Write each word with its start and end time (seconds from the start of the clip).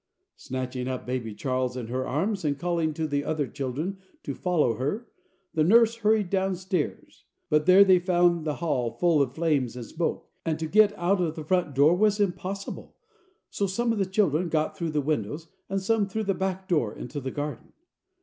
Snatching 0.35 0.87
up 0.87 1.05
baby 1.05 1.35
Charles 1.35 1.77
in 1.77 1.85
her 1.85 2.07
arms, 2.07 2.43
and 2.43 2.57
calling 2.57 2.91
to 2.91 3.05
the 3.05 3.23
other 3.23 3.45
children 3.45 3.99
to 4.23 4.33
follow 4.33 4.73
her, 4.77 5.07
the 5.53 5.63
nurse 5.63 5.97
hurried 5.97 6.27
down 6.27 6.55
stairs. 6.55 7.25
But 7.51 7.67
there 7.67 7.83
they 7.83 7.99
found 7.99 8.43
the 8.43 8.55
hall 8.55 8.89
full 8.89 9.21
of 9.21 9.35
flames 9.35 9.75
and 9.75 9.85
smoke, 9.85 10.27
and 10.43 10.57
to 10.57 10.65
get 10.65 10.97
out 10.97 11.21
of 11.21 11.35
the 11.35 11.43
front 11.43 11.75
door 11.75 11.95
was 11.95 12.19
impossible. 12.19 12.95
So 13.51 13.67
some 13.67 13.91
of 13.91 13.99
the 13.99 14.07
children 14.07 14.49
got 14.49 14.75
through 14.75 14.89
the 14.89 15.01
windows 15.01 15.49
and 15.69 15.79
some 15.79 16.07
through 16.07 16.23
the 16.23 16.33
back 16.33 16.67
door 16.67 16.91
into 16.95 17.19
the 17.21 17.29
garden. 17.29 17.73